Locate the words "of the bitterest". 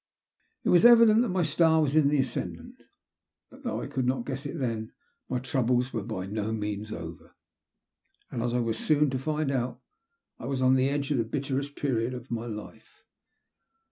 11.11-11.75